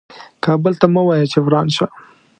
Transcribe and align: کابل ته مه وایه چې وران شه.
کابل 0.45 0.73
ته 0.81 0.87
مه 0.93 1.01
وایه 1.05 1.25
چې 1.31 1.39
وران 1.45 1.67
شه. 1.75 1.85